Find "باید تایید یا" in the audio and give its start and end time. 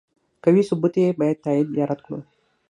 1.19-1.85